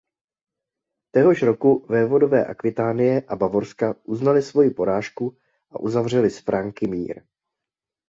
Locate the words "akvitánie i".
2.53-3.35